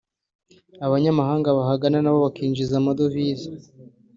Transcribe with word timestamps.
abanyamahanga 0.85 1.55
bahagana 1.57 1.97
nabo 2.01 2.19
bakinjiza 2.25 2.73
amadovize 2.77 3.49